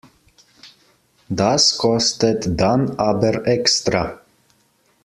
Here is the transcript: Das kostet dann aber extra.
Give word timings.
Das 1.29 1.77
kostet 1.77 2.59
dann 2.59 2.97
aber 2.97 3.45
extra. 3.45 4.19